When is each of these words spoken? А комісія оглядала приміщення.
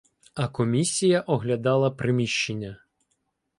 А 0.35 0.47
комісія 0.47 1.21
оглядала 1.21 1.91
приміщення. 1.91 2.79